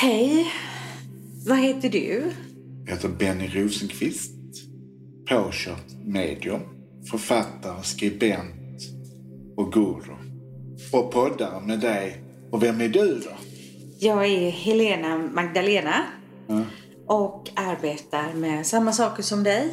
[0.00, 0.52] Hej.
[1.46, 2.32] Vad heter du?
[2.84, 4.32] Jag heter Benny Rosenqvist.
[5.28, 6.60] Påkört medium.
[7.10, 8.82] Författare, skribent
[9.56, 10.14] och guru.
[10.92, 12.22] Och poddare med dig.
[12.52, 13.30] Och vem är du då?
[13.98, 16.04] Jag är Helena Magdalena.
[17.06, 19.68] Och arbetar med samma saker som dig.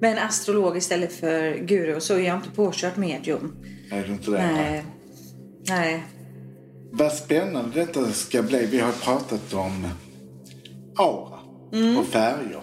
[0.00, 2.00] Men astrolog istället för guru.
[2.00, 3.56] Så är jag inte påkört medium.
[3.90, 4.52] Är du inte det?
[4.52, 4.84] Nej.
[5.68, 6.04] Nej.
[6.94, 8.66] Vad spännande detta ska bli.
[8.66, 9.88] Vi har pratat om
[10.96, 11.38] aura
[11.98, 12.62] och färger.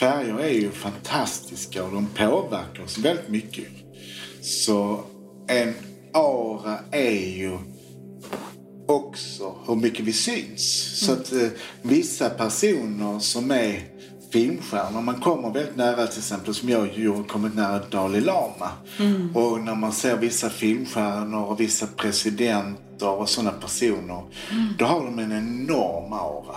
[0.00, 3.64] Färger är ju fantastiska och de påverkar oss väldigt mycket.
[4.40, 5.00] Så
[5.48, 5.74] en
[6.12, 7.58] aura är ju
[8.86, 10.98] också hur mycket vi syns.
[11.06, 11.48] Så att eh,
[11.82, 13.93] vissa personer som är
[14.34, 18.70] filmstjärnor, man kommer väldigt nära till exempel som jag gjorde, kommit nära Dalai Lama.
[19.34, 24.22] Och när man ser vissa filmstjärnor och vissa presidenter och sådana personer,
[24.78, 26.56] då har de en enorm aura.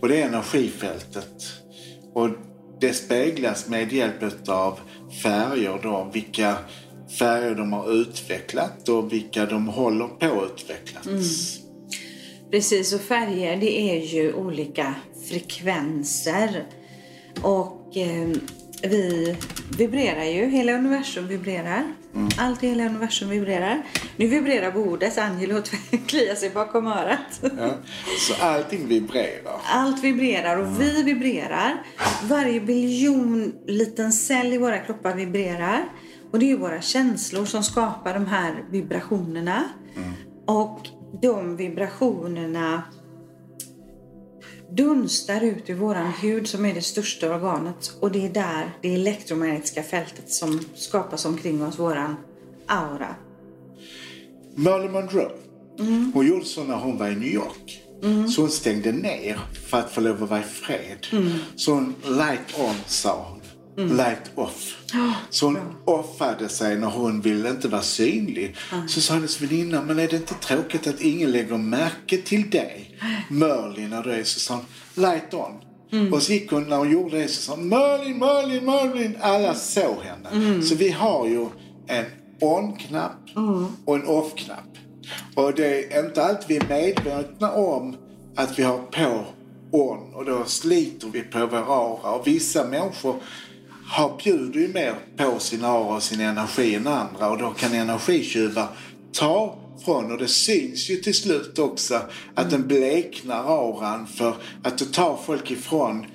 [0.00, 1.42] Och det är energifältet.
[2.14, 2.28] Och
[2.80, 4.78] det speglas med hjälp av
[5.22, 6.56] färger då, vilka
[7.18, 11.06] färger de har utvecklat och vilka de håller på att utvecklas.
[12.50, 14.94] Precis, och färger det är ju olika
[15.28, 16.64] frekvenser.
[17.42, 18.28] Och eh,
[18.82, 19.36] vi
[19.78, 21.84] vibrerar ju, hela universum vibrerar.
[22.38, 23.82] Allt i hela universum vibrerar.
[24.16, 25.62] Nu vibrerar bordet, Angelo
[26.06, 27.40] kliar sig bakom örat.
[27.42, 27.74] Ja.
[28.18, 29.60] Så allting vibrerar.
[29.64, 31.82] Allt vibrerar och vi vibrerar.
[32.28, 35.84] Varje biljon liten cell i våra kroppar vibrerar.
[36.32, 39.64] Och det är ju våra känslor som skapar de här vibrationerna.
[40.46, 40.88] Och
[41.22, 42.82] de vibrationerna
[44.70, 47.92] dunstar ut ur våran hud som är det största organet.
[48.00, 52.16] Och det är där det elektromagnetiska fältet som skapas omkring oss, våran
[52.66, 53.14] aura.
[54.54, 55.30] Marilyn Monroe,
[56.14, 57.82] hon gjorde så när hon var i New York.
[58.30, 61.06] Så hon stängde ner för att få lov att vara i fred.
[61.56, 63.37] Så hon light on sa hon.
[63.78, 64.76] Light off.
[65.30, 68.56] Så hon offade sig när hon ville inte vara synlig.
[68.86, 72.98] Så sa hennes väninna, men är det inte tråkigt att ingen lägger märke till dig?
[73.30, 74.64] Merlin när du är så sa hon,
[75.04, 75.52] light on.
[76.12, 79.16] Och så gick hon, när hon gjorde det så sa hon, Merlin, Merlin, Merlin.
[79.20, 80.62] Alla såg henne.
[80.62, 81.46] Så vi har ju
[81.86, 82.04] en
[82.40, 83.28] on-knapp
[83.84, 84.78] och en off-knapp.
[85.34, 87.96] Och det är inte alltid vi är medvetna om
[88.36, 89.24] att vi har på
[89.70, 92.12] on och då sliter vi på vår aura.
[92.12, 93.16] Och vissa människor
[93.88, 97.74] har, bjuder ju mer på sin aura och sin energi än andra och då kan
[97.74, 98.68] energitjuvar
[99.12, 102.00] ta från och det syns ju till slut också
[102.34, 106.06] att den bleknar auran för att det tar folk ifrån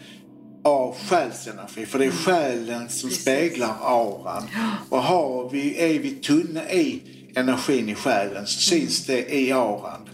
[0.64, 1.86] av själsenergi.
[1.86, 4.44] För det är själen som speglar auran.
[4.90, 7.02] Och har vi, är vi tunna i
[7.36, 10.10] energin i själen så syns det i auran.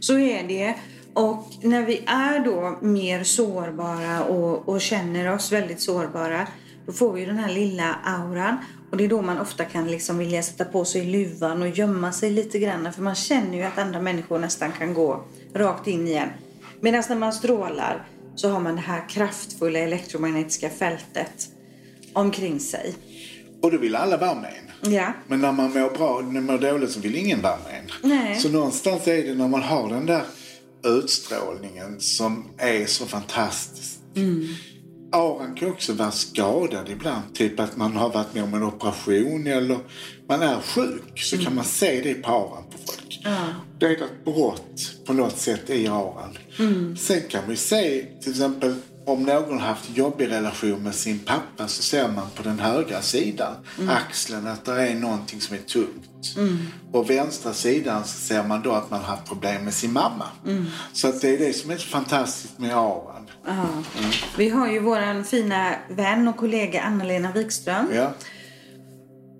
[0.00, 0.74] Så är det.
[1.14, 6.46] Och när vi är då mer sårbara och, och känner oss väldigt sårbara
[6.86, 8.56] då får vi ju den här lilla auran.
[8.90, 12.12] Och det är då man ofta kan liksom vilja sätta på sig luvan och gömma
[12.12, 12.92] sig lite grann.
[12.92, 16.28] För man känner ju att andra människor nästan kan gå rakt in i en.
[16.80, 21.48] Medan när man strålar så har man det här kraftfulla elektromagnetiska fältet
[22.12, 22.94] omkring sig.
[23.62, 24.92] Och då vill alla vara med en.
[24.92, 25.12] Ja.
[25.26, 28.10] Men när man mår bra, när man mår dåligt så vill ingen vara med en.
[28.10, 28.40] Nej.
[28.40, 30.22] Så någonstans är det när man har den där
[30.84, 33.98] utstrålningen som är så fantastisk.
[35.12, 37.34] Auran kan också vara skadad ibland.
[37.34, 39.78] Typ att man har varit med om en operation eller
[40.28, 41.20] man är sjuk.
[41.20, 43.20] Så kan man se det på auran på folk.
[43.78, 46.38] Det är ett brott på något sätt i auran.
[46.98, 48.74] Sen kan vi se till exempel
[49.06, 53.54] om någon haft jobbig relation med sin pappa så ser man på den högra sidan,
[53.88, 56.36] axeln, att det är någonting som är tungt.
[56.92, 60.26] Och vänstra sidan så ser man då att man har haft problem med sin mamma.
[60.92, 63.30] Så att det är det som är så fantastiskt med auran.
[63.46, 63.66] Ja.
[64.36, 67.86] Vi har ju våran fina vän och kollega Anna-Lena Wikström.
[67.94, 68.12] Ja.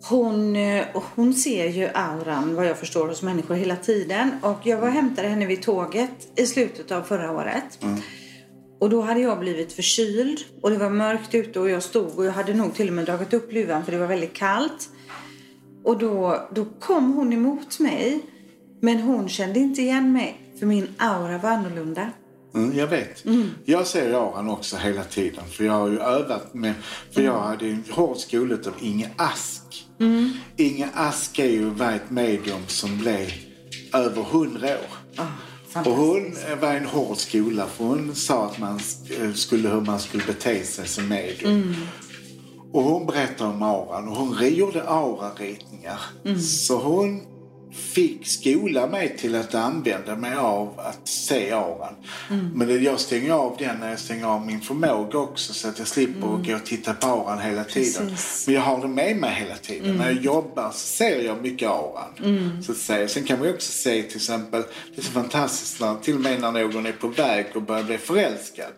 [0.02, 4.30] Hon, eh, hon ser ju auran vad jag förstår hos människor hela tiden.
[4.42, 7.78] Och jag var och hämtade henne vid tåget i slutet av förra året.
[8.80, 12.24] Och då hade jag blivit förkyld och det var mörkt ute och jag stod och
[12.24, 14.88] jag hade nog till och med dragit upp luvan för det var väldigt kallt.
[15.84, 18.20] Och då, då kom hon emot mig.
[18.82, 22.10] Men hon kände inte igen mig för min aura var annorlunda.
[22.54, 23.24] Mm, jag vet.
[23.64, 25.44] Jag ser auran också hela tiden.
[25.44, 26.74] För jag har ju övat med...
[27.10, 29.86] För jag hade en hård skola av Inge Ask.
[30.56, 33.30] Inge Ask är ju ett medium som blev
[33.92, 35.22] över hundra år.
[35.74, 40.00] Och hon var en hård skola för hon sa att man sk- skulle, hur man
[40.00, 41.74] skulle bete sig som medium.
[42.72, 46.00] Och hon berättade om auran och hon gjorde auraritningar.
[46.40, 47.20] Så hon
[47.72, 51.94] fick skola mig till att använda mig av att se auran.
[52.54, 55.78] Men det, jag stänger av den när jag stänger av min förmåga också så att
[55.78, 56.42] jag slipper mm.
[56.42, 58.08] gå och titta på auran hela tiden.
[58.08, 58.46] Precis.
[58.46, 59.96] Men jag har den med mig hela tiden.
[59.96, 61.68] När jag jobbar så ser jag mycket.
[62.62, 63.08] Så att säga.
[63.08, 64.62] Sen kan man också se till exempel,
[64.94, 67.84] det är så fantastiskt när, till och med när någon är på väg och börjar
[67.84, 68.72] bli förälskad.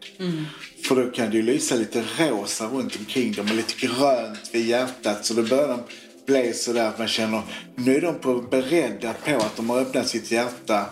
[0.89, 4.67] För då kan det ju lysa lite rosa runt omkring dem och lite grönt vid
[4.67, 5.27] hjärtat.
[5.27, 5.81] Så då börjar de
[6.27, 7.43] bli sådär att man känner,
[7.75, 10.85] nu är de på, beredda på att de har öppnat sitt hjärta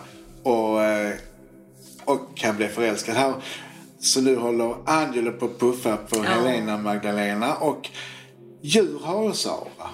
[0.43, 1.13] och, eh,
[2.05, 3.15] och kan bli förälskad.
[3.15, 3.33] Här,
[3.99, 7.89] så nu håller Angelo på att puffa på Helena Magdalena och
[8.61, 9.89] djur har också aura.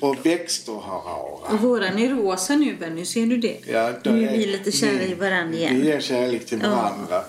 [0.00, 1.54] Och växter har aura.
[1.54, 3.56] Och våran är rosa nu Benny, ser du det?
[3.66, 5.80] Ja, då nu är vi lite kära i varandra igen.
[5.80, 7.22] Vi ger kärlek till varandra.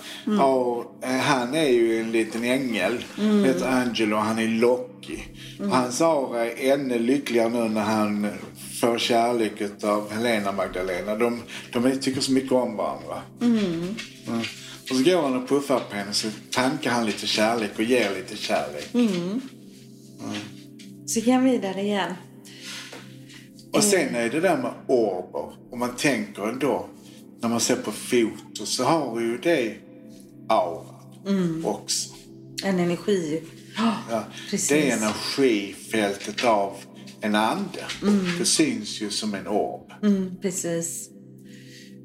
[0.44, 3.04] Och, eh, han är ju en liten ängel.
[3.16, 5.18] Han heter Angelo och han är Locky.
[5.60, 8.28] Och hans aura är ännu lyckligare nu när han
[8.80, 9.52] får kärlek
[9.84, 11.14] av Helena Magdalena.
[11.14, 13.22] De, de tycker så mycket om varandra.
[13.40, 13.94] Mm.
[14.90, 18.10] Och så går han och puffar på henne så tankar han lite kärlek och ger
[18.14, 18.88] lite kärlek.
[21.06, 22.12] Så kan vi vidare igen.
[23.72, 25.52] Och sen är det där med orber.
[25.72, 26.86] Om man tänker ändå,
[27.40, 29.74] när man ser på foto så har ju det
[30.48, 32.14] auran också.
[32.64, 33.42] En energi.
[33.76, 34.68] Ja, Ja, precis.
[34.68, 36.76] det är energifältet av
[37.20, 37.84] en ande.
[38.38, 39.92] Det syns ju som en orb.
[40.02, 41.08] Mm, precis.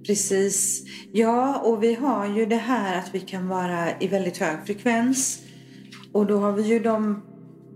[0.08, 0.84] Precis.
[1.12, 5.40] Ja, och vi har ju det här att vi kan vara i väldigt hög frekvens.
[6.14, 7.24] Och då har vi ju de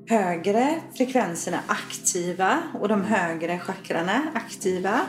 [0.07, 4.99] högre frekvenserna aktiva och de högre chakrarna aktiva.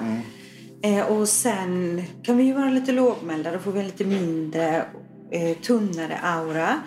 [0.82, 4.86] Eh, och sen kan vi ju vara lite lågmälda, då får vi en lite mindre,
[5.30, 6.80] eh, tunnare aura.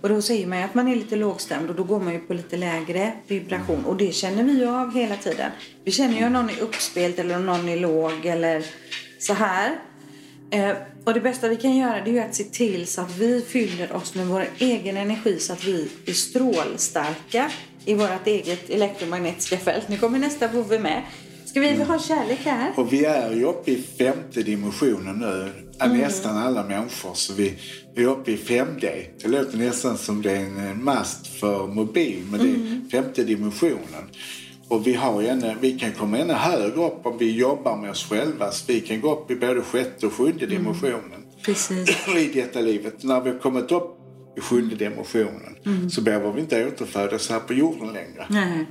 [0.00, 2.18] Och då säger man ju att man är lite lågstämd och då går man ju
[2.18, 3.84] på lite lägre vibration.
[3.84, 5.50] Och det känner vi ju av hela tiden.
[5.84, 8.64] Vi känner ju om någon är uppspelt eller om någon är låg eller
[9.18, 9.78] så här.
[10.52, 13.40] Eh, och det bästa vi kan göra det är att se till så att vi
[13.40, 17.50] fyller oss med vår egen energi så att vi är strålstarka
[17.84, 19.88] i vårt eget elektromagnetiska fält.
[19.88, 21.02] Nu kommer nästa vovve med.
[21.44, 22.72] Ska vi ha kärlek här?
[22.76, 25.52] Och vi är ju uppe i femte dimensionen nu.
[25.78, 27.14] Är Nästan alla människor.
[27.14, 27.58] Så vi,
[27.94, 29.04] vi är uppe i 5D.
[29.22, 32.24] Det låter nästan som det är en mast för mobil.
[32.30, 34.08] Men det är femte dimensionen.
[34.68, 38.08] Och vi, har ännu, vi kan komma ännu högre upp om vi jobbar med oss
[38.08, 38.50] själva.
[38.50, 41.26] Så vi kan gå upp i både sjätte och sjunde dimensionen.
[41.44, 42.08] Precis.
[42.16, 43.02] i detta livet.
[43.02, 43.98] När vi har kommit upp
[44.36, 48.26] i sjunde dimensionen så behöver vi inte återfödas här på jorden längre.
[48.30, 48.66] Nej.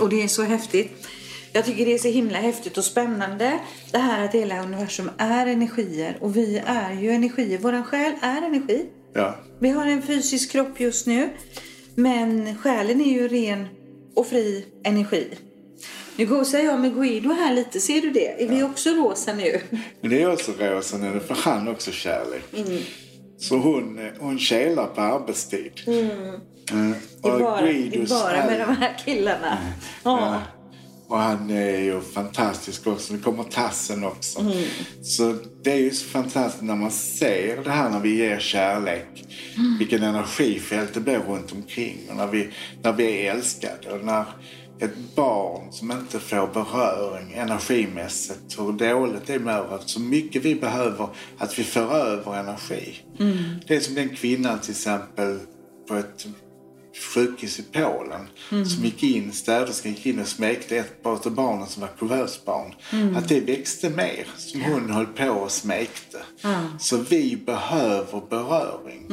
[0.00, 1.06] Och det är så häftigt.
[1.52, 3.58] Jag tycker det är så himla häftigt och spännande
[3.92, 7.58] det här att hela universum är energier och vi är ju energier.
[7.58, 8.86] Våran själ är energi.
[9.12, 9.36] Ja.
[9.58, 11.30] Vi har en fysisk kropp just nu
[11.94, 13.66] men själen är ju ren
[14.16, 15.28] och fri energi.
[16.16, 18.42] Nu gosar jag med Guido här lite, ser du det?
[18.42, 19.60] Är vi också rosa nu?
[20.00, 22.42] Men det är också rosa nu, för han också kärlek.
[23.38, 25.72] Så hon, hon kelar på arbetstid.
[25.86, 26.40] Mm.
[27.22, 29.58] Det är bara, det är bara med de här killarna.
[30.04, 30.20] Ja.
[30.20, 30.40] Ja.
[31.08, 33.12] Och han är ju fantastisk också.
[33.12, 34.40] Nu kommer tassen också.
[34.40, 34.64] Mm.
[35.02, 39.24] Så det är ju så fantastiskt när man ser det här när vi ger kärlek.
[39.56, 39.78] Mm.
[39.78, 41.98] Vilken energifält det blir runt omkring.
[42.10, 42.48] Och när vi,
[42.82, 43.90] när vi är älskade.
[43.92, 44.24] Och när
[44.80, 48.58] ett barn som inte får beröring energimässigt.
[48.58, 49.80] Hur dåligt det mår.
[49.86, 51.08] Så mycket vi behöver
[51.38, 52.94] att vi för över energi.
[53.20, 53.36] Mm.
[53.66, 55.38] Det är som den kvinnan till exempel
[55.88, 56.26] på ett
[56.94, 58.28] sjukhus i Polen
[58.64, 62.74] som gick in, städerskan gick in och smekte ett av barnen som var kuvösbarn.
[63.16, 66.18] Att det växte mer som hon höll på och smekte.
[66.78, 69.06] Så vi behöver beröring.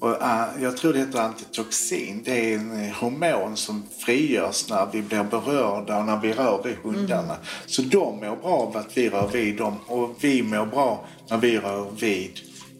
[0.00, 2.22] Och, äh, jag tror det heter antitoxin.
[2.24, 6.62] Det är en eh, hormon som frigörs när vi blir berörda och när vi rör
[6.64, 7.36] vid hundarna.
[7.66, 11.38] Så de mår bra av att vi rör vid dem och vi mår bra när
[11.38, 12.30] vi rör vid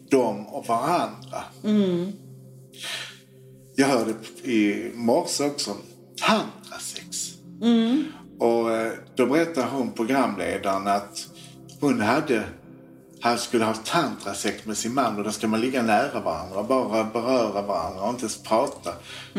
[0.09, 1.43] dem och varandra.
[3.81, 5.75] Jag hörde i morse också
[6.19, 7.33] tantrasex.
[8.39, 11.27] Och eh, då berättade hon, programledaren, att
[11.79, 12.43] hon hade
[13.21, 17.03] han skulle ha tantrasex med sin man och då ska man ligga nära varandra, bara
[17.03, 18.93] beröra varandra och inte ens prata.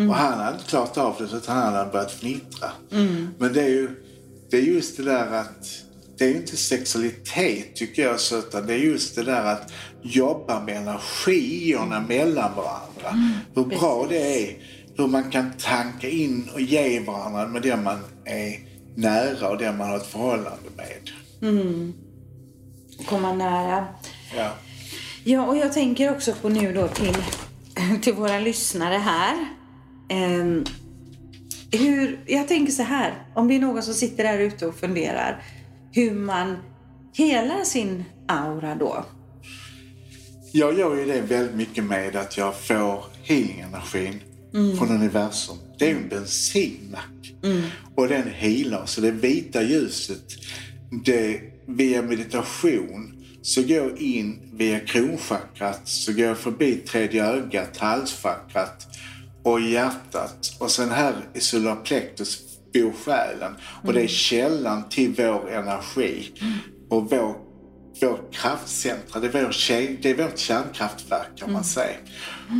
[0.08, 2.70] Och han hade inte klarat av det utan han hade börjat fnittra.
[3.38, 3.90] Men det är ju
[4.50, 5.66] det är just det där att
[6.18, 9.72] det är ju inte sexualitet tycker jag utan det är just det där att
[10.02, 12.91] jobba med energierna mellan varandra.
[13.54, 14.56] Hur bra det är.
[14.97, 18.59] Hur man kan tanka in och ge varandra med det man är
[18.94, 21.11] nära och det man har ett förhållande med.
[23.06, 23.87] Komma nära.
[24.37, 24.52] Ja.
[25.25, 27.16] Ja, och jag tänker också på nu då till,
[28.02, 29.47] till våra lyssnare här.
[30.09, 30.64] Ehm,
[31.73, 35.42] hur, jag tänker så här, om det är någon som sitter där ute och funderar.
[35.92, 36.56] hur man
[37.14, 39.04] helar sin aura då?
[40.54, 44.21] Jag gör ju det väldigt mycket med att jag får healing-energin
[44.78, 45.56] från universum.
[45.78, 47.35] Det är ju en bensinmack.
[47.94, 48.87] Och den healar.
[48.87, 50.25] Så det vita ljuset,
[51.04, 57.76] det, via meditation så går jag in via kronchakrat, så går jag förbi tredje ögat,
[57.76, 58.87] halschakrat
[59.42, 60.56] och hjärtat.
[60.59, 62.38] Och sen här i solar plexus
[62.75, 63.52] bor själen.
[63.85, 66.32] Och det är källan till vår energi.
[66.88, 67.37] Och vår,
[68.00, 71.96] vår kraftcentra, det är, vår, ke- det är vårt kärnkraftverk kan man säga.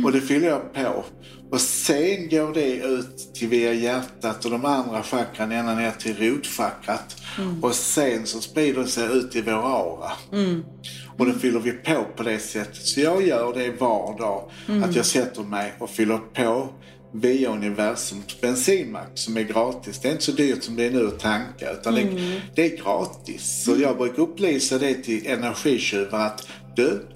[0.05, 1.03] Och det fyller jag på.
[1.51, 6.17] Och sen går det ut till via hjärtat och de andra chakran ända ner till
[6.17, 7.15] rotchakrat.
[7.61, 10.11] Och sen så sprider det sig ut i vår aura.
[11.17, 12.75] Och då fyller vi på på det sättet.
[12.87, 14.51] Så jag gör det var dag.
[14.83, 16.69] Att jag sätter mig och fyller på
[17.13, 19.99] via universums bensinmack som är gratis.
[19.99, 22.77] Det är inte så dyrt som det är nu att tanka utan det, det är
[22.83, 23.63] gratis.
[23.65, 27.07] Så jag brukar upplysa det till energitjuvar att du,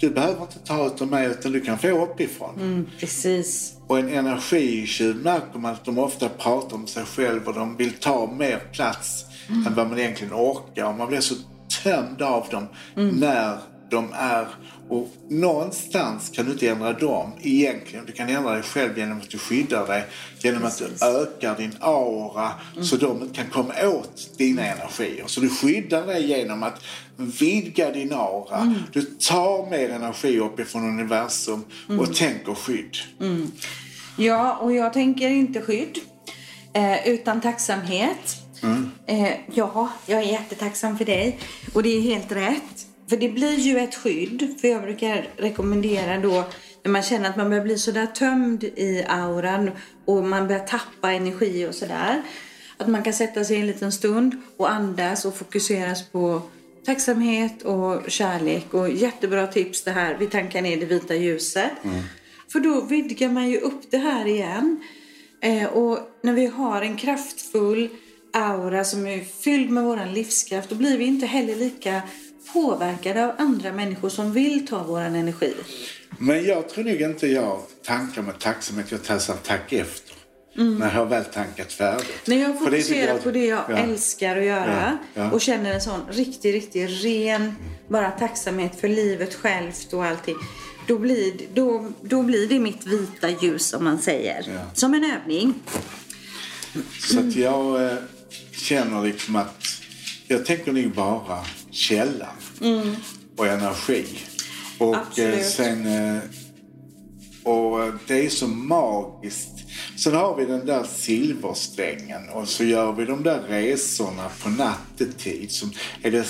[0.00, 2.54] du behöver inte ta ut av mig utan du kan få uppifrån.
[2.56, 3.72] Mm, precis.
[3.86, 7.92] Och en energitjuv märker man att de ofta pratar om sig själv och de vill
[7.92, 10.84] ta mer plats än vad man egentligen orkar.
[10.84, 11.34] Och man blir så
[11.82, 13.58] tömd av dem när
[13.90, 14.46] de är...
[14.88, 18.06] Och någonstans kan du inte ändra dem egentligen.
[18.06, 20.04] Du kan ändra dig själv genom att du skyddar dig.
[20.38, 21.00] Genom att Precis.
[21.00, 22.52] du ökar din aura
[22.82, 25.24] så de inte kan komma åt dina energier.
[25.26, 26.82] Så du skyddar dig genom att
[27.16, 28.74] vidga din aura.
[28.92, 31.64] Du tar mer energi uppifrån universum
[31.98, 32.96] och tänker skydd.
[34.16, 35.98] Ja, och jag tänker inte skydd
[36.72, 38.42] eh, utan tacksamhet.
[39.06, 41.38] Eh, ja, jag är jättetacksam för dig.
[41.74, 42.85] Och det är helt rätt.
[43.08, 44.54] För det blir ju ett skydd.
[44.60, 46.44] För jag brukar rekommendera då
[46.82, 49.70] när man känner att man börjar bli sådär tömd i auran
[50.04, 52.22] och man börjar tappa energi och sådär.
[52.76, 56.42] Att man kan sätta sig en liten stund och andas och fokuseras på
[56.86, 58.74] tacksamhet och kärlek.
[58.74, 61.70] Och jättebra tips det här, vi tankar ner det vita ljuset.
[62.52, 64.80] För då vidgar man ju upp det här igen.
[65.40, 67.88] Eh, och när vi har en kraftfull
[68.32, 72.02] aura som är fylld med våran livskraft, då blir vi inte heller lika
[72.52, 75.54] påverkade av andra människor som vill ta våran energi.
[76.18, 78.90] Men jag tror nog inte jag tankar med tacksamhet.
[78.90, 80.16] Jag tassar tack efter.
[80.54, 82.26] När jag har väl tankat färdigt.
[82.26, 83.76] När jag fokuserar på det jag ja.
[83.76, 85.30] älskar att göra Ja, ja.
[85.30, 87.54] och känner en sån riktig, riktig ren
[87.88, 90.36] bara tacksamhet för livet självt och allting.
[90.86, 94.60] Då blir, då, då blir det mitt vita ljus som man säger.
[94.74, 95.54] Som en övning.
[97.00, 97.96] Så att jag eh,
[98.52, 99.64] känner liksom att
[100.28, 101.44] jag tänker nog bara
[101.76, 102.36] källan
[103.36, 104.06] och energi.
[104.78, 105.44] Och eh, Absolut.
[105.44, 105.86] sen...
[105.86, 106.22] Eh,
[107.42, 109.52] och eh, det är så magiskt.
[109.96, 115.50] Sen har vi den där silversträngen och så gör vi de där resorna på nattetid.
[115.50, 116.26] Som är det,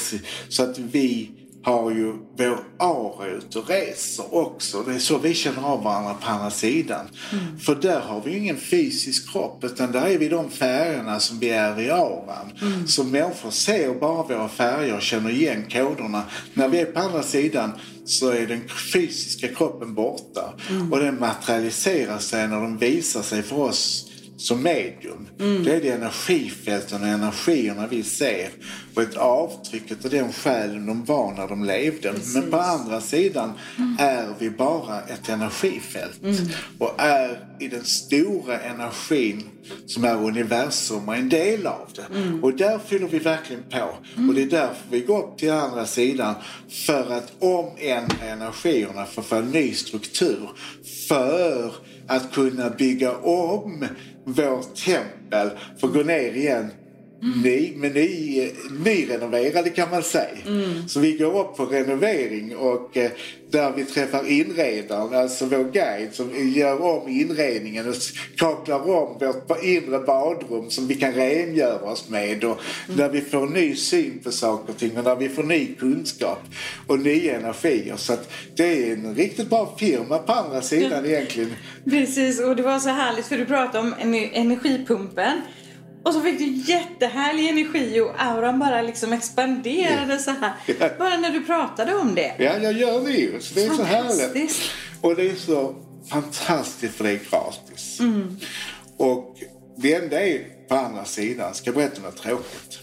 [0.48, 1.30] så att vi
[1.66, 4.82] har ju vår aura ute och reser också.
[4.82, 7.06] Det är så vi känner av varandra på andra sidan.
[7.60, 11.38] För där har vi ju ingen fysisk kropp utan där är vi de färgerna som
[11.38, 12.52] vi är i auran.
[12.86, 16.22] Så människor ser bara våra färger och känner igen koderna.
[16.54, 17.72] När vi är på andra sidan
[18.04, 20.52] så är den fysiska kroppen borta.
[20.90, 25.26] Och den materialiserar sig när de visar sig för oss som medium.
[25.38, 28.48] Det är det energifälten och energierna vi ser
[28.94, 32.12] och ett avtryck av den själen de var när de levde.
[32.34, 33.52] Men på andra sidan
[33.98, 36.20] är vi bara ett energifält
[36.78, 39.42] och är i den stora energin
[39.86, 42.02] som är universum och en del av det.
[42.42, 43.88] Och där fyller vi verkligen på.
[44.28, 46.34] Och det är därför vi går upp till andra sidan
[46.86, 50.50] för att omändra energierna för att få en ny struktur.
[51.08, 51.72] För
[52.06, 53.86] att kunna bygga om
[54.26, 56.70] vårt tempel får gå ner igen
[57.20, 58.50] ny, men ny,
[58.84, 60.36] nyrenoverade kan man säga.
[60.88, 63.10] Så vi går upp på renovering och eh,
[63.50, 67.94] där vi träffar inredaren, alltså vår guide som gör om inredningen och
[68.36, 72.60] kaklar om vårt inre badrum som vi kan rengöra oss med och
[72.96, 76.38] där vi får ny syn på saker och ting och där vi får ny kunskap
[76.86, 77.96] och nya energier.
[77.96, 81.50] Så att det är en riktigt bra firma på andra sidan egentligen.
[81.90, 85.40] Precis, och det var så härligt för du pratade om ener- energipumpen.
[86.06, 90.52] Och så fick du jättehärlig energi och auran bara liksom expanderade så här.
[90.66, 90.90] Ja.
[90.98, 92.34] Bara när du pratade om det.
[92.38, 93.40] Ja, jag gör det ju.
[93.40, 94.70] Så det är så härligt.
[95.00, 95.74] Och det är så
[96.10, 98.00] fantastiskt för det är gratis.
[98.96, 99.36] Och
[99.76, 102.78] det enda är på andra sidan, ska jag berätta något tråkigt.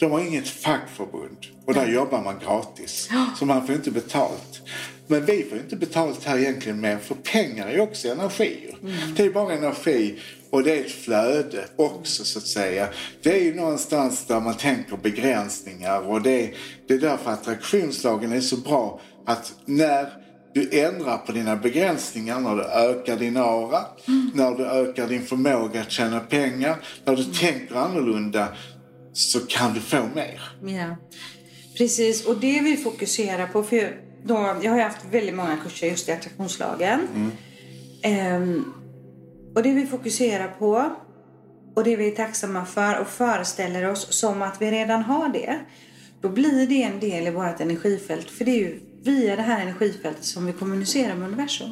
[0.00, 3.08] De har inget fackförbund och där jobbar man gratis.
[3.38, 4.60] Så man får inte betalt.
[5.06, 8.74] Men vi får inte betalt här egentligen mer för pengar är också energi.
[9.16, 10.18] Det är bara energi
[10.50, 12.88] Och det är ett flöde också så att säga.
[13.22, 16.54] Det är ju någonstans där man tänker begränsningar och det,
[16.88, 20.08] det är därför attraktionslagen är så bra att när
[20.54, 24.30] du ändrar på dina begränsningar, när du ökar din aura, mm.
[24.34, 27.34] när du ökar din förmåga att tjäna pengar, när du mm.
[27.34, 28.48] tänker annorlunda
[29.12, 30.42] så kan du få mer.
[30.64, 30.96] Ja,
[31.78, 32.26] precis.
[32.26, 36.12] Och det vi fokuserar på, för då, jag har haft väldigt många kurser just i
[36.12, 37.00] attraktionslagen.
[38.04, 38.42] Mm.
[38.42, 38.74] Um,
[39.58, 40.90] och det vi fokuserar på
[41.74, 45.58] och det vi är tacksamma för och föreställer oss som att vi redan har det.
[46.20, 48.30] Då blir det en del i vårt energifält.
[48.30, 51.70] För det är ju via det här energifältet som vi kommunicerar med universum.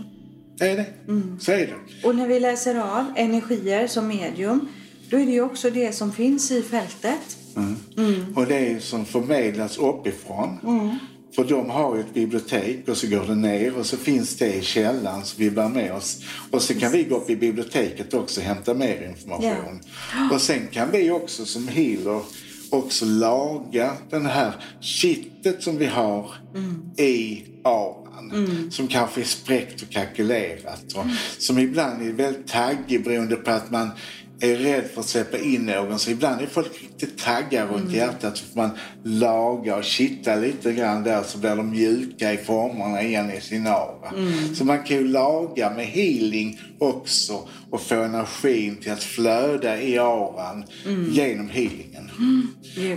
[0.59, 0.87] Det är det.
[1.09, 1.41] Mm.
[1.41, 2.09] Så är det.
[2.09, 4.69] Och när vi läser av energier som medium,
[5.11, 7.39] då är det ju också det som finns i fältet.
[7.57, 7.77] Mm.
[7.97, 8.37] Mm.
[8.37, 10.59] Och det som förmedlas uppifrån.
[10.65, 10.99] Mm.
[11.35, 14.55] För de har ju ett bibliotek och så går det ner och så finns det
[14.55, 16.23] i källan som vi bär med oss.
[16.51, 19.81] Och så kan vi gå upp i biblioteket också och hämta mer information.
[20.15, 20.33] Yeah.
[20.33, 22.23] Och sen kan vi också som healer
[22.71, 26.91] också laga den här kittet som vi har mm.
[26.97, 28.07] i auran.
[28.33, 28.71] Mm.
[28.71, 30.93] Som kanske är spräckt och kalkylerat.
[30.95, 31.17] Och mm.
[31.39, 33.91] Som ibland är väldigt taggig beroende på att man
[34.41, 35.99] är rädd för att släppa in någon.
[35.99, 37.95] Så ibland är folk riktigt taggar runt mm.
[37.95, 38.37] hjärtat.
[38.37, 38.71] Så får man
[39.03, 43.67] laga och kitta lite grann där så blir de mjuka i formerna igen i sin
[43.67, 44.09] aura.
[44.17, 44.55] Mm.
[44.55, 49.99] Så man kan ju laga med healing också och få energin till att flöda i
[49.99, 51.13] auran mm.
[51.13, 52.11] genom healingen.
[52.19, 52.49] Mm.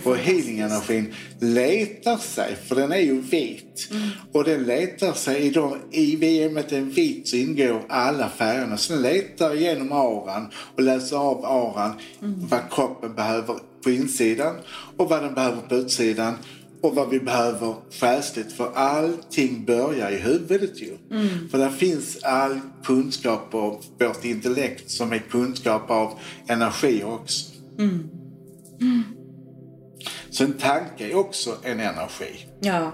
[0.03, 3.87] Och healingenergin letar sig, för den är ju vit.
[3.91, 4.09] Mm.
[4.31, 8.77] Och den letar sig, i, de, i VMet är vit så ingår alla färgerna.
[8.77, 12.47] Så den letar genom auran och läser av auran mm.
[12.47, 14.55] vad kroppen behöver på insidan
[14.97, 16.33] och vad den behöver på utsidan
[16.81, 18.51] och vad vi behöver själsligt.
[18.51, 20.97] För allting börjar i huvudet ju.
[21.11, 21.49] Mm.
[21.49, 26.13] För där finns all kunskap av vårt intellekt som är kunskap av
[26.47, 27.51] energi också.
[27.77, 28.09] Mm.
[28.81, 29.03] Mm.
[30.31, 32.47] Så en tanke är också en energi.
[32.59, 32.91] Ja.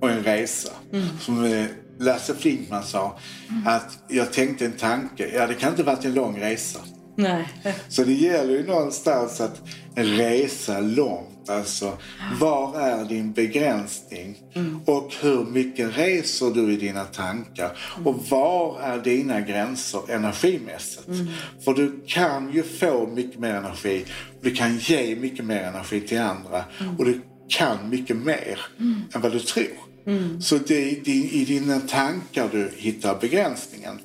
[0.00, 0.70] Och en resa.
[0.92, 1.06] Mm.
[1.20, 1.66] Som eh,
[1.98, 3.18] Lasse Flinkman sa,
[3.66, 6.78] att jag tänkte en tanke, ja det kan inte varit en lång resa.
[7.16, 7.48] Nej.
[7.88, 9.62] Så det gäller ju någonstans att
[9.94, 11.37] resa långt.
[11.50, 11.98] Alltså,
[12.40, 14.38] var är din begränsning?
[14.54, 14.80] Mm.
[14.84, 17.78] Och hur mycket reser du i dina tankar?
[17.94, 18.06] Mm.
[18.06, 21.08] Och var är dina gränser energimässigt?
[21.08, 21.26] Mm.
[21.64, 24.04] För du kan ju få mycket mer energi.
[24.42, 26.64] Du kan ge mycket mer energi till andra.
[26.80, 26.96] Mm.
[26.96, 29.02] Och du kan mycket mer mm.
[29.14, 29.66] än vad du tror.
[30.06, 30.40] Mm.
[30.40, 34.00] Så det är i dina tankar du hittar begränsningen.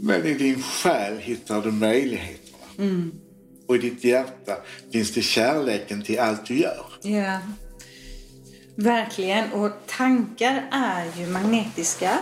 [0.00, 2.66] Men i din själ hittar du möjligheterna.
[3.68, 4.56] Och i ditt hjärta
[4.92, 6.86] finns det kärleken till allt du gör.
[7.02, 7.38] Ja,
[8.76, 9.52] verkligen.
[9.52, 12.18] Och tankar är ju magnetiska.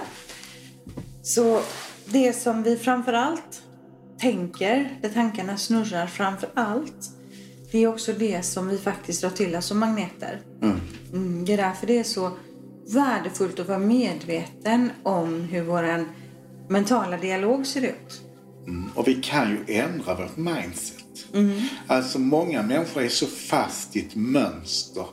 [1.22, 1.62] Så
[2.06, 3.62] det som vi framför allt
[4.20, 7.10] tänker, där tankarna snurrar framför allt,
[7.72, 10.40] det är också det som vi faktiskt drar till oss som magneter.
[10.62, 10.80] Mm.
[11.12, 12.30] Mm, det är därför det är så
[12.94, 16.08] värdefullt att vara medveten om hur våran
[16.68, 18.22] mentala dialog ser ut.
[18.66, 18.90] Mm.
[18.94, 21.01] Och vi kan ju ändra vårt mindset.
[21.34, 21.62] Mm.
[21.86, 25.06] Alltså många människor är så fast i ett mönster.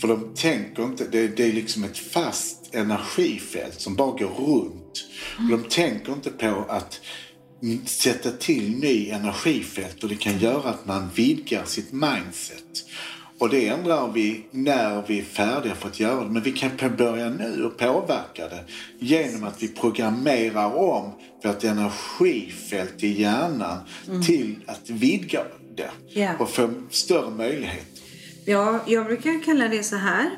[0.00, 5.04] För de tänker inte, det, det är liksom ett fast energifält som bara går runt.
[5.38, 5.52] Mm.
[5.52, 7.00] Och de tänker inte på att
[7.84, 12.84] sätta till ny energifält och det kan göra att man vidgar sitt mindset.
[13.42, 16.30] Och det ändrar vi när vi är färdiga för att göra det.
[16.30, 18.64] Men vi kan börja nu och påverka det
[18.98, 21.12] genom att vi programmerar om
[21.44, 23.78] vårt energifält i hjärnan
[24.08, 24.22] mm.
[24.22, 25.40] till att vidga
[25.76, 26.40] det yeah.
[26.40, 28.02] och få större möjligheter.
[28.44, 30.30] Ja, jag brukar kalla det så här.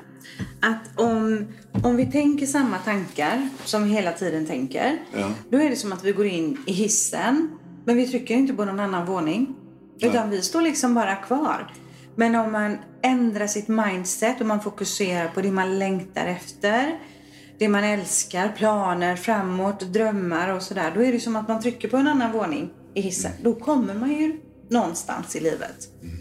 [0.61, 1.47] Att om,
[1.85, 4.99] om vi tänker samma tankar som vi hela tiden tänker.
[5.17, 5.31] Ja.
[5.51, 7.51] Då är det som att vi går in i hissen.
[7.85, 9.55] Men vi trycker inte på någon annan våning.
[10.01, 10.27] Utan ja.
[10.27, 11.73] vi står liksom bara kvar.
[12.17, 16.99] Men om man ändrar sitt mindset och man fokuserar på det man längtar efter,
[17.59, 20.93] det man älskar, planer framåt, drömmar och sådär.
[20.95, 23.31] Då är det som att man trycker på en annan våning i hissen.
[23.31, 23.43] Mm.
[23.45, 25.89] Då kommer man ju någonstans i livet.
[26.03, 26.17] Mm.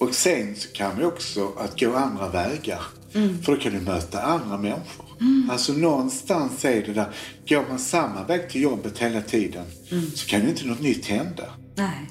[0.00, 2.82] Och sen så kan vi också att gå andra vägar.
[3.14, 3.42] Mm.
[3.42, 5.06] För då kan du möta andra människor.
[5.20, 5.50] Mm.
[5.50, 7.14] Alltså någonstans är det där,
[7.48, 10.10] går man samma väg till jobbet hela tiden mm.
[10.10, 11.44] så kan ju inte något nytt hända.
[11.76, 12.10] Nej.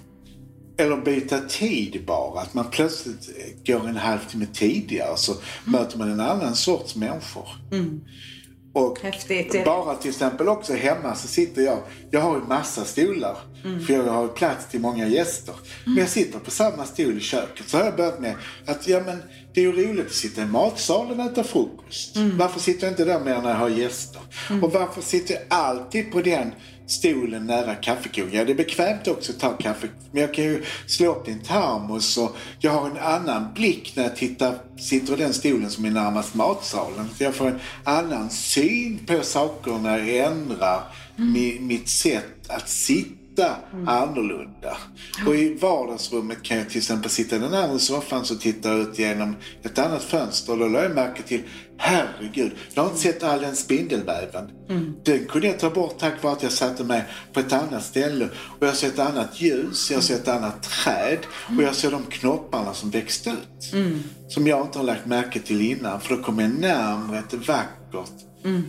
[0.82, 2.42] Eller byta tid bara.
[2.42, 3.30] Att man plötsligt
[3.68, 5.44] går en halvtimme tidigare så mm.
[5.66, 7.48] möter man en annan sorts människor.
[7.72, 8.02] Mm.
[8.74, 9.66] Och Häftigt.
[9.66, 11.80] bara till exempel också hemma så sitter jag,
[12.12, 13.38] jag har ju massa stolar
[13.88, 15.56] För jag har plats till många gäster.
[15.86, 17.70] Men jag sitter på samma stol i köket.
[17.70, 20.46] Så har jag börjat med att ja, men, det är ju roligt att sitta i
[20.46, 22.18] matsalen och äta frukost.
[22.18, 24.22] Varför sitter jag inte där mer när jag har gäster?
[24.62, 26.52] Och varför sitter jag alltid på den
[26.88, 28.34] stolen nära kaffekokaren.
[28.34, 29.88] Ja, det är bekvämt också att ta kaffe.
[30.12, 34.04] Men jag kan ju slå upp din termos och jag har en annan blick när
[34.04, 37.10] jag tittar, sitter i den stolen som är närmast matsalen.
[37.18, 40.84] Så jag får en annan syn på saker när jag ändrar
[41.16, 43.21] mi, mitt sätt att sitta
[43.88, 44.78] annorlunda.
[45.28, 49.00] Och i vardagsrummet kan jag till exempel sitta i den andra soffan och titta ut
[49.00, 50.58] genom ett annat fönster.
[50.58, 51.44] Då lade jag märke till,
[51.78, 54.50] herregud, jag har inte sett all den spindelväven.
[55.06, 58.30] Den kunde jag ta bort tack vare att jag satte mig på ett annat ställe.
[58.60, 61.20] Och jag ser ett annat ljus, jag ser ett annat träd
[61.58, 63.74] och jag ser de knopparna som växte ut.
[64.28, 66.02] Som jag inte har lagt märke till innan.
[66.02, 68.10] För då kommer jag närmare ett vackert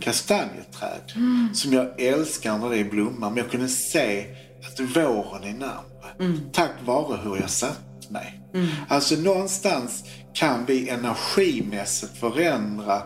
[0.01, 1.11] kastanjeträd.
[1.53, 3.29] Som jag älskar när det är blomma.
[3.29, 4.25] Men jag kunde se
[4.67, 6.39] att våren är närmare.
[6.51, 8.39] Tack vare hur jag satt mig.
[8.87, 13.01] Alltså någonstans kan vi energimässigt förändra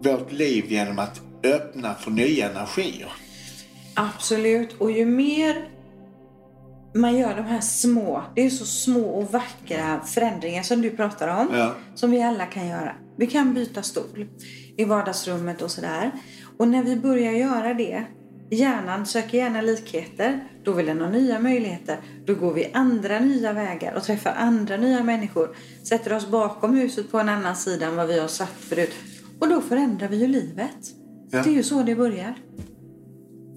[0.00, 3.12] vårt liv genom att öppna för nya energier.
[3.94, 4.72] Absolut.
[4.72, 5.68] Och ju mer
[6.94, 11.28] man gör de här små, det är så små och vackra förändringar som du pratar
[11.28, 11.48] om.
[11.54, 11.74] Ja.
[11.94, 12.92] Som vi alla kan göra.
[13.18, 14.26] Vi kan byta stol
[14.76, 16.10] i vardagsrummet och sådär.
[16.58, 18.04] Och när vi börjar göra det,
[18.50, 20.44] hjärnan söker gärna likheter.
[20.64, 21.98] Då vill den ha nya möjligheter.
[22.24, 25.56] Då går vi andra nya vägar och träffar andra nya människor.
[25.82, 28.92] Sätter oss bakom huset på en annan sida än vad vi har satt förut.
[29.38, 30.76] Och då förändrar vi ju livet.
[31.30, 31.42] Ja.
[31.42, 32.34] Det är ju så det börjar.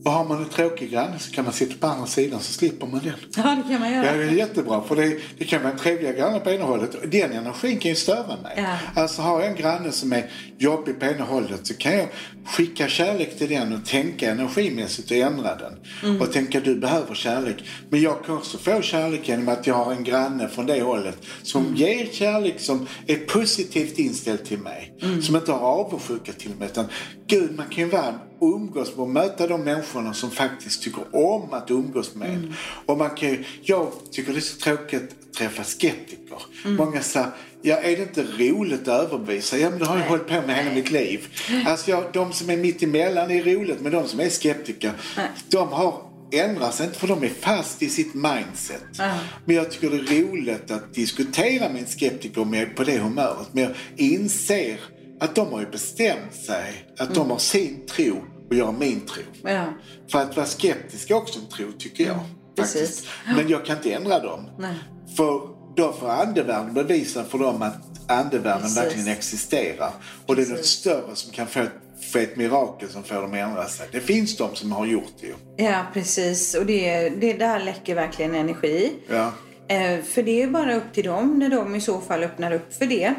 [0.06, 2.88] Och har man en tråkig granne så kan man sitta på andra sidan så slipper
[2.88, 3.14] man den.
[3.36, 4.06] Ja, det kan man göra.
[4.06, 4.84] Ja, det är jättebra.
[4.84, 7.12] För det, det kan vara en trevliga granne på ena hållet.
[7.12, 8.54] Den energin kan ju störa mig.
[8.58, 8.78] Ja.
[9.02, 12.08] Alltså har jag en granne som är jobbig på ena hållet så kan jag
[12.46, 15.74] skicka kärlek till den och tänka energimässigt och ändra den.
[16.04, 16.22] Mm.
[16.22, 17.64] Och tänka du behöver kärlek.
[17.90, 21.18] Men jag kan också få kärlek genom att jag har en granne från det hållet
[21.44, 21.76] som Mm.
[21.76, 24.94] ger kärlek som är positivt inställd till mig.
[25.02, 25.22] Mm.
[25.22, 26.68] Som inte har avundsjuka till mig.
[26.68, 26.86] Utan
[27.28, 31.72] gud, man kan ju vara umgås och möta de människorna som faktiskt tycker om att
[31.72, 32.54] umgås med Mm.
[32.86, 36.38] Och man kan ju, jag tycker det är så tråkigt att träffa skeptiker.
[36.66, 36.78] Mm.
[36.78, 37.28] Många säger,
[37.62, 39.58] ja är det inte roligt att överbevisa?
[39.58, 41.28] Ja men det har jag hållit på med hela mitt liv.
[41.66, 45.28] Alltså jag, de som är mitt emellan är roligt men de som är skeptiker, Nej.
[45.50, 46.02] de har
[46.32, 48.84] ändrat sig inte för de är fast i sitt mindset.
[48.98, 49.14] Ja.
[49.46, 53.48] Men jag tycker det är roligt att diskutera med en skeptiker med, på det humöret.
[53.52, 54.80] Men jag inser
[55.20, 57.14] att de har ju bestämt sig att Mm.
[57.14, 59.24] de har sin tro och har min tro.
[59.44, 59.66] Ja.
[60.12, 62.20] För att vara skeptisk är också en tro tycker jag.
[62.56, 62.82] precis.
[62.82, 63.08] Faktiskt.
[63.36, 64.50] Men jag kan inte ändra dem.
[64.60, 64.76] Nej.
[65.18, 65.42] För
[65.76, 68.78] då får andevärlden bevisa för dem att andevärlden Precis.
[68.78, 69.92] verkligen existerar.
[70.26, 70.72] Och det är något Precis.
[70.72, 71.66] större som kan få
[72.12, 73.88] få ett mirakel som får dem att ändra sig.
[73.92, 75.34] Det finns de som har gjort det ju.
[75.66, 76.56] Ja, precis.
[76.56, 78.94] Och det, det där läcker verkligen energi.
[79.10, 79.32] Ja.
[79.68, 82.74] Eh, för det är bara upp till dem när de i så fall öppnar upp
[82.74, 83.14] för det.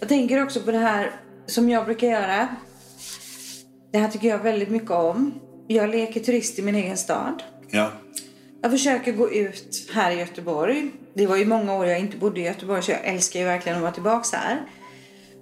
[0.00, 2.48] Jag tänker också på det här som jag brukar göra.
[3.96, 5.34] Det här tycker jag väldigt mycket om.
[5.66, 7.42] Jag leker turist i min egen stad.
[7.70, 7.90] Ja.
[8.62, 10.90] Jag försöker gå ut här i Göteborg.
[11.14, 13.76] Det var ju många år jag inte bodde i Göteborg så jag älskar ju verkligen
[13.76, 14.60] att vara tillbaka här.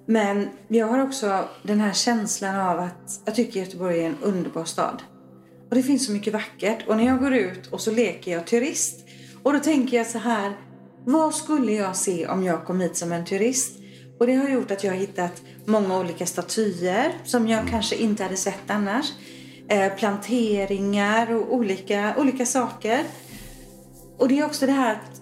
[0.05, 4.65] Men jag har också den här känslan av att jag tycker Göteborg är en underbar
[4.65, 5.03] stad.
[5.69, 6.87] Och det finns så mycket vackert.
[6.87, 8.99] Och när jag går ut och så leker jag turist.
[9.43, 10.53] Och då tänker jag så här.
[11.05, 13.79] Vad skulle jag se om jag kom hit som en turist?
[14.19, 18.23] Och det har gjort att jag har hittat många olika statyer som jag kanske inte
[18.23, 19.11] hade sett annars.
[19.69, 23.03] Eh, planteringar och olika, olika saker.
[24.19, 25.21] Och det är också det här att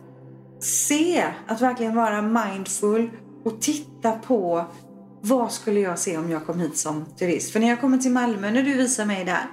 [0.63, 3.09] se, att verkligen vara mindful
[3.45, 4.65] och titta på
[5.21, 7.51] vad skulle jag se om jag kom hit som turist.
[7.51, 9.45] För när jag kommer till Malmö, när du visar mig där.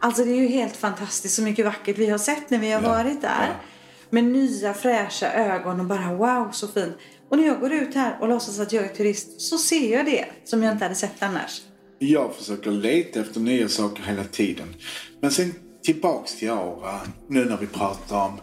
[0.00, 2.82] Alltså det är ju helt fantastiskt så mycket vackert vi har sett när vi har
[2.82, 3.48] Ja, varit där.
[3.48, 3.54] ja.
[4.12, 6.94] Med nya fräscha ögon och bara wow så fint.
[7.28, 10.06] Och när jag går ut här och låtsas att jag är turist så ser jag
[10.06, 11.62] det som jag inte hade sett annars.
[11.98, 14.74] Jag försöker leta efter nya saker hela tiden.
[15.20, 17.00] Men sen tillbaks till aura.
[17.28, 18.40] Nu när vi pratar om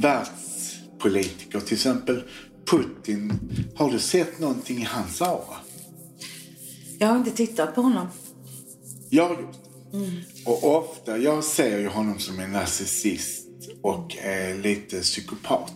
[0.00, 1.60] världspolitiker.
[1.60, 2.22] Till exempel
[2.70, 3.32] Putin.
[3.76, 5.56] Har du sett någonting i hans aura?
[6.98, 8.06] Jag har inte tittat på honom.
[9.10, 9.48] Jag har det.
[10.46, 13.43] Och ofta, jag ser ju honom som en narcissist
[13.82, 15.74] och är lite psykopat.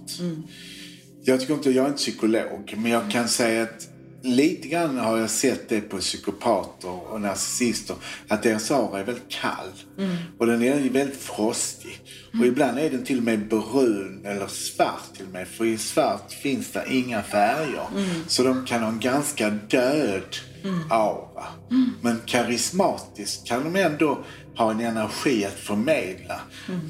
[1.25, 3.89] Jag tycker inte, jag är inte psykolog, men jag kan säga att
[4.23, 7.97] lite grann har jag sett det på psykopater och narcissister.
[8.29, 9.69] Att deras aura är väldigt kall.
[10.39, 12.01] Och den är väldigt frostig.
[12.41, 15.49] Och ibland är den till och med brun eller svart till och med.
[15.49, 17.87] För i svart finns det inga färger.
[18.27, 20.37] Så de kan ha en ganska död
[20.91, 21.47] aura.
[22.01, 24.25] Men karismatiskt kan de ändå
[24.59, 26.41] ha en energi att förmedla.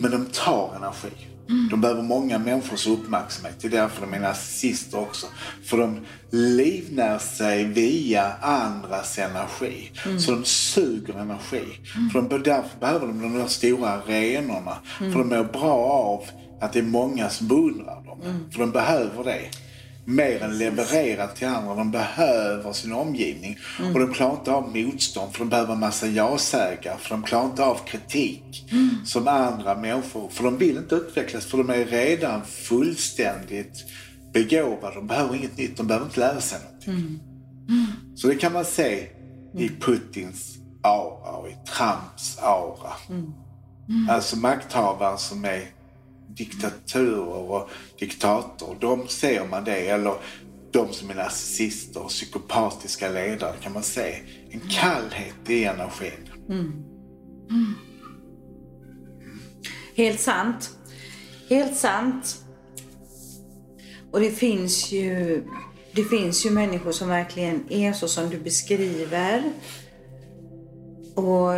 [0.00, 1.28] Men de tar energi.
[1.70, 3.57] De behöver många människors uppmärksamhet.
[3.61, 5.26] Det är därför de är narcissister också.
[5.64, 6.00] För de
[6.31, 9.92] livnär sig via andras energi.
[10.18, 11.64] Så de suger energi.
[12.12, 14.76] För de, därför behöver de de där stora arenorna.
[14.98, 16.24] För de mår bra av
[16.61, 18.48] att det är många som beundrar dem.
[18.52, 19.48] För de behöver det
[20.08, 21.74] mer än leverera till andra.
[21.74, 23.58] De behöver sin omgivning.
[23.78, 23.92] Mm.
[23.94, 26.96] Och de klarar inte av motstånd för de behöver en massa ja-sägare.
[26.98, 28.88] För de klarar inte av kritik Mm.
[29.04, 30.28] som andra människor.
[30.28, 33.84] För de vill inte utvecklas för de är redan fullständigt
[34.32, 34.94] begåvade.
[34.94, 35.76] De behöver inget nytt.
[35.76, 37.20] De behöver inte lära sig någonting.
[37.68, 37.86] Mm.
[38.14, 39.06] Så det kan man se
[39.58, 42.92] i Putins aura och i Trumps aura.
[43.08, 43.32] Mm.
[44.10, 45.62] Alltså makthavare som är
[46.38, 48.77] diktaturer och diktator.
[48.81, 49.88] De ser man det.
[49.88, 50.14] Eller
[50.72, 54.14] de som är narcissister och psykopatiska ledare kan man se.
[54.51, 56.29] En kallhet i energin.
[59.94, 60.70] Helt sant.
[61.48, 62.44] Helt sant.
[64.11, 65.42] Och det finns ju
[65.92, 69.53] det finns ju människor som verkligen är så som du beskriver.
[71.14, 71.53] Och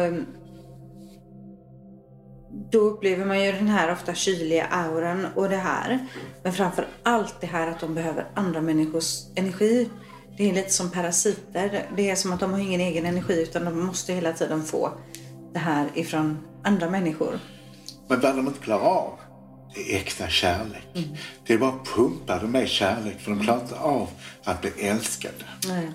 [2.70, 6.06] då upplever man ju den här ofta kyliga auran och det här.
[6.42, 9.88] Men framför allt det här att de behöver andra människors energi.
[10.36, 11.88] Det är lite som parasiter.
[11.96, 14.92] Det är som att de har ingen egen energi utan de måste hela tiden få
[15.52, 17.38] det här ifrån andra människor.
[18.08, 19.18] Men vad de inte klarar av,
[19.74, 20.86] det är äkta kärlek.
[21.46, 24.08] Det är bara pumpade med kärlek för de klarar inte av
[24.44, 25.44] att bli älskade.
[25.68, 25.90] Nej.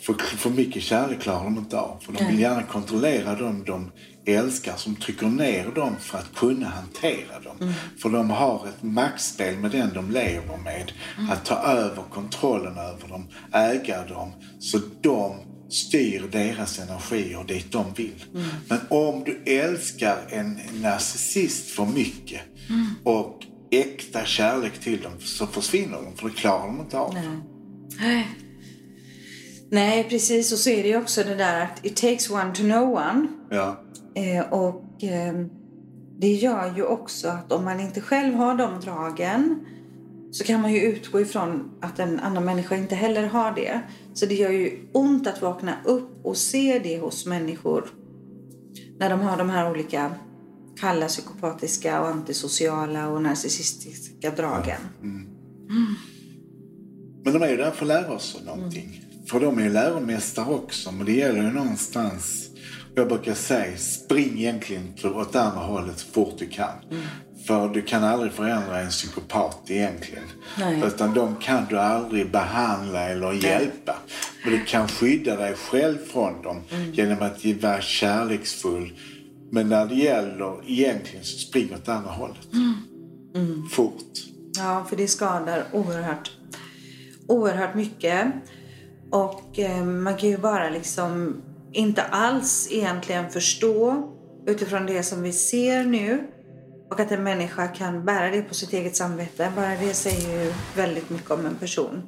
[0.00, 1.98] För, för mycket kärlek klarar de inte av.
[2.00, 3.92] För de vill gärna kontrollera dem de
[4.26, 7.74] älskar som trycker ner dem för att kunna hantera dem.
[7.98, 10.92] För de har ett maktspel med den de lever med.
[11.30, 14.32] Att ta över kontrollen över dem, äga dem.
[14.60, 15.36] Så de
[15.70, 18.24] styr deras energier dit de vill.
[18.68, 22.40] Men om du älskar en narcissist för mycket
[23.04, 27.14] och äkta kärlek till dem så försvinner de för det klarar de inte av.
[28.00, 28.28] Nej.
[29.70, 30.52] Nej, precis.
[30.52, 33.26] Och så är det ju också det där att it takes one to know one.
[33.50, 33.80] Ja.
[34.14, 35.34] Eh, och eh,
[36.18, 39.66] det gör ju också att om man inte själv har de dragen
[40.32, 43.80] så kan man ju utgå ifrån att en annan människa inte heller har det.
[44.14, 47.84] Så det gör ju ont att vakna upp och se det hos människor
[48.98, 50.14] när de har de här olika
[50.80, 54.80] kalla, psykopatiska och antisociala och narcissistiska dragen.
[57.24, 59.03] Men de är ju där för att lära oss någonting.
[59.30, 62.48] För de är läromästare också, men det gäller ju någonstans.
[62.94, 66.72] Jag brukar säga, spring egentligen åt andra hållet så fort du kan.
[67.46, 70.24] För du kan aldrig förändra en psykopat egentligen.
[70.58, 70.82] Nej.
[70.86, 73.96] Utan de kan du aldrig behandla eller hjälpa.
[74.44, 78.92] Men du kan skydda dig själv från dem genom att vara kärleksfull.
[79.50, 82.48] Men när det gäller egentligen så spring åt andra hållet.
[83.72, 84.04] Fort.
[84.56, 86.30] Ja, för det skadar oerhört,
[87.28, 88.26] oerhört mycket.
[89.14, 94.10] Och eh, man kan ju bara liksom inte alls egentligen förstå
[94.46, 96.26] utifrån det som vi ser nu
[96.90, 99.52] och att en människa kan bära det på sitt eget samvete.
[99.56, 102.02] Bara det säger ju väldigt mycket om en person.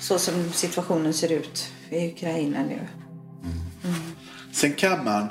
[0.00, 2.80] Så som situationen ser ut i Ukraina nu.
[4.52, 5.28] Sen kan man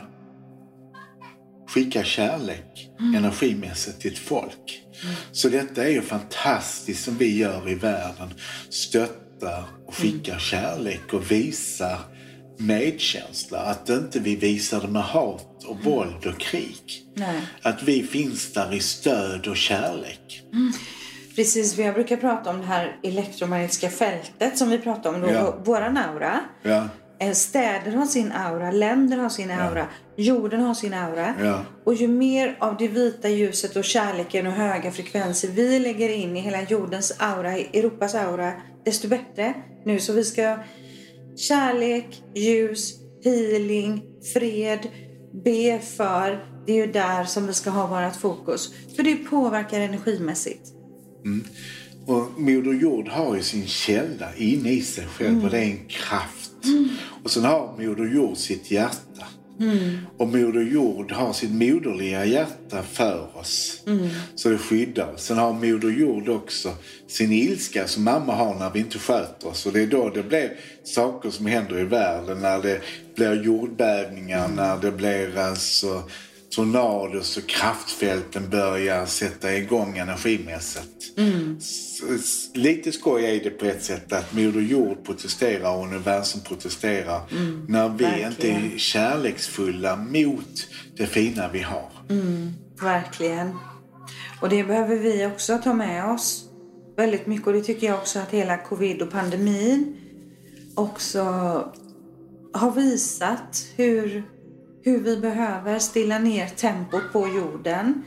[1.68, 4.84] skicka kärlek energimässigt till ett folk.
[5.32, 8.34] Så detta är ju fantastiskt som vi gör i världen.
[9.40, 11.98] Stöttar och skickar kärlek och visar
[12.58, 13.60] medkänsla.
[13.60, 17.04] Att inte vi visar det med hat och våld och krig.
[17.16, 17.42] Nej.
[17.62, 20.42] Att vi finns där i stöd och kärlek.
[21.36, 25.30] Precis, vi har brukat prata om det här elektromagnetiska fältet som vi pratade om då,
[25.30, 25.56] Ja.
[25.66, 26.40] våran aura.
[26.64, 26.88] Ja.
[27.20, 31.34] Eh, Städer har sin aura, länder har sin aura, jorden har sin aura.
[31.44, 31.66] Ja.
[31.86, 36.38] Och ju mer av det vita ljuset och kärleken och höga frekvenser vi lägger in
[36.38, 38.54] i hela jordens aura, i Europas aura,
[38.86, 39.54] desto bättre.
[39.86, 40.58] Nu så vi ska
[41.36, 44.04] kärlek, ljus, healing,
[44.34, 44.88] fred,
[45.44, 46.46] be för.
[46.66, 48.74] Det är ju där som vi ska ha vårt fokus.
[48.96, 50.74] För det påverkar energimässigt.
[52.06, 55.86] Och Moder Jord har ju sin källa inne i sig själv och det är en
[55.88, 56.52] kraft.
[57.24, 59.26] Och sen har Moder Jord sitt hjärta.
[60.18, 63.84] Och Moder Jord har sitt moderliga hjärta för oss.
[64.36, 65.14] Så det skyddar.
[65.18, 66.74] Sen har Moder Jord också
[67.08, 69.66] sin ilska som mamma har när vi inte sköter oss.
[69.66, 70.52] Och det är då det blir
[70.84, 72.40] saker som händer i världen.
[72.40, 72.82] När det
[73.16, 76.04] blir jordbävningar, när det blir alltså
[76.56, 81.04] tornados och kraftfälten börjar sätta igång energimässigt.
[81.60, 87.22] S- Lite skoj är det på ett sätt att Moder Jord protesterar och universum protesterar
[87.68, 88.72] när vi inte verkligen.
[88.74, 91.90] är kärleksfulla mot det fina vi har.
[92.82, 93.56] Verkligen.
[94.42, 96.46] Och det behöver vi också ta med oss
[96.98, 97.48] väldigt mycket.
[97.48, 99.96] Och det tycker jag också att hela covid och pandemin
[100.76, 101.20] också
[102.54, 104.24] har visat hur,
[104.82, 108.04] hur vi behöver stilla ner tempot på jorden.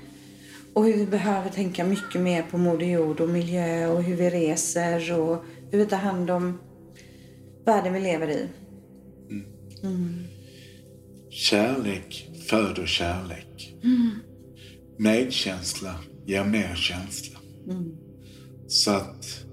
[0.74, 4.30] Och hur vi behöver tänka mycket mer på Moder Jord och miljö och hur vi
[4.30, 6.58] reser och hur vi tar hand om
[7.64, 8.48] världen vi lever i.
[11.30, 13.74] Kärlek föder kärlek.
[14.98, 15.94] Medkänsla
[16.26, 17.38] ger mer känsla.
[18.66, 19.44] Så att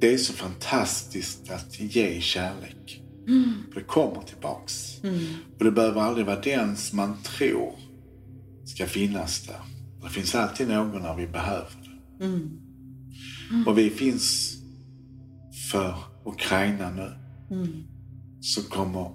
[0.00, 2.97] det är så fantastiskt att ge kärlek.
[3.72, 5.00] För det kommer tillbaks.
[5.58, 7.72] Och det behöver aldrig vara den som man tror
[8.64, 9.60] ska finnas där.
[10.02, 12.24] Det finns alltid någon när vi behöver det.
[13.66, 14.54] Och vi finns
[15.70, 17.12] för Ukraina nu.
[18.40, 19.10] Så kommer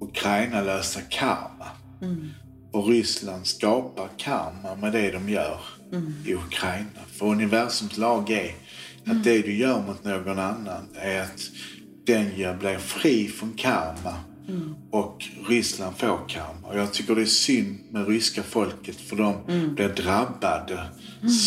[0.00, 1.66] Ukraina lösa karma.
[2.72, 5.60] Och Ryssland skapar karma med det de gör
[6.26, 7.00] i Ukraina.
[7.06, 8.54] För universums lag är
[9.06, 11.50] att det du gör mot någon annan är att
[12.06, 14.14] den blir fri från karma
[14.90, 16.68] och Ryssland får karma.
[16.68, 19.34] Och jag tycker det är synd med ryska folket för de
[19.74, 20.86] blir drabbade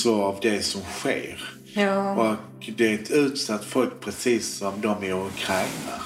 [0.02, 1.44] så av det som sker.
[1.74, 2.16] Ja.
[2.16, 6.02] Och det är ett utsatt folk precis som de i Ukraina.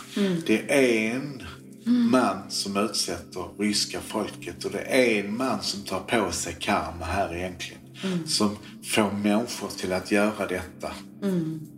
[0.45, 1.43] Det är en
[1.85, 7.05] man som utsätter ryska folket och det är en man som tar på sig karma
[7.05, 7.79] här egentligen.
[8.25, 10.91] Som får människor till att göra detta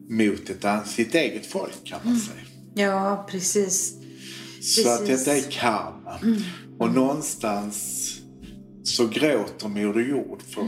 [0.09, 2.54] mot ett, sitt eget folk kan man säga.
[2.75, 3.93] Ja, precis.
[4.61, 5.25] Så att Precis.
[5.25, 6.19] detta är karma.
[6.79, 8.01] Och någonstans
[8.83, 10.63] så gråter Moder Jord för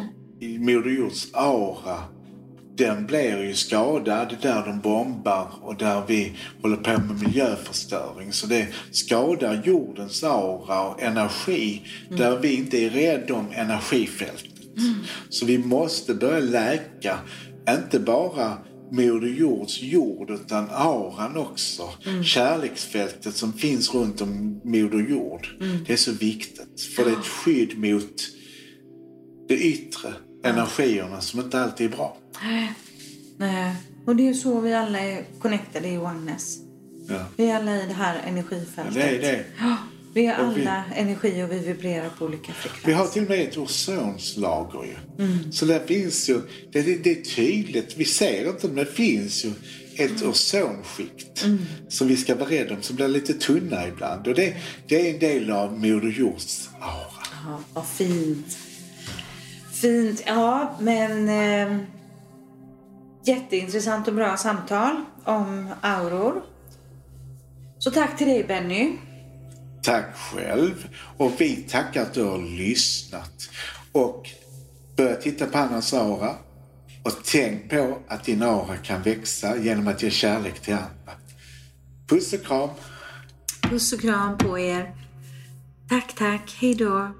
[0.59, 2.03] Moder Jords aura
[2.77, 8.33] den blir ju skadad där de bombar och där vi håller på med miljöförstöring.
[8.33, 14.51] Så det skadar jordens aura och energi där vi inte är rädda om energifältet.
[15.29, 17.19] Så vi måste börja läka,
[17.69, 18.57] inte bara
[18.91, 21.89] Moder Jords jord utan auran också.
[22.23, 25.47] Kärleksfältet som finns runt om Moder Jord.
[25.87, 26.81] Det är så viktigt.
[26.95, 28.21] För det är ett skydd mot
[29.47, 32.17] de yttre energierna som inte alltid är bra.
[33.37, 33.75] Nej.
[34.05, 36.57] Och det är så vi alla är connectade i oneness.
[37.09, 37.25] Ja.
[37.35, 38.95] Vi är alla i det här energifältet.
[38.95, 39.45] Ja, det är det.
[40.17, 42.87] Vi är Och vi- alla energi och vi vibrerar på olika frekvenser.
[42.87, 45.51] Vi har till och med ett ozonslager ju.
[45.51, 49.51] Så det finns ju, det, det, är tydligt, vi ser inte men det finns ju
[49.95, 51.45] ett ozonskikt
[51.89, 54.27] som vi ska vara rädda om som blir lite tunna ibland.
[54.27, 54.55] Och det,
[54.87, 57.23] det är en del av Moder Jords aura.
[57.45, 58.57] Ja, vad fint.
[59.81, 60.23] Fint.
[60.25, 61.77] Ja, men eh,
[63.25, 66.43] jätteintressant och bra samtal om auror.
[67.79, 68.91] Så tack till dig Benny.
[69.87, 70.87] Tack själv.
[71.17, 73.49] Och vi tackar att du har lyssnat.
[73.91, 74.29] Och
[74.97, 76.35] börja titta på andras aura.
[77.03, 81.13] Och tänk på att din aura kan växa genom att ge kärlek till andra.
[82.07, 82.69] Puss och kram.
[83.61, 84.95] Puss och kram på er.
[85.89, 86.57] Tack, tack.
[86.59, 87.11] Hej då.